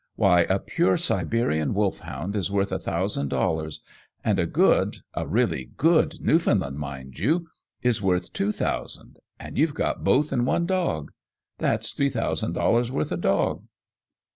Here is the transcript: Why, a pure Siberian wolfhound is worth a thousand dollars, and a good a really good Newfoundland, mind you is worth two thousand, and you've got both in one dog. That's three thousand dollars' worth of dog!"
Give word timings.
Why, 0.15 0.45
a 0.49 0.57
pure 0.57 0.97
Siberian 0.97 1.75
wolfhound 1.75 2.35
is 2.35 2.49
worth 2.49 2.71
a 2.71 2.79
thousand 2.79 3.27
dollars, 3.27 3.81
and 4.23 4.39
a 4.39 4.47
good 4.47 4.97
a 5.13 5.27
really 5.27 5.69
good 5.77 6.19
Newfoundland, 6.21 6.79
mind 6.79 7.19
you 7.19 7.49
is 7.83 8.01
worth 8.01 8.33
two 8.33 8.51
thousand, 8.51 9.19
and 9.39 9.59
you've 9.59 9.75
got 9.75 10.03
both 10.03 10.33
in 10.33 10.43
one 10.43 10.65
dog. 10.65 11.11
That's 11.59 11.91
three 11.91 12.09
thousand 12.09 12.53
dollars' 12.53 12.91
worth 12.91 13.11
of 13.11 13.21
dog!" 13.21 13.67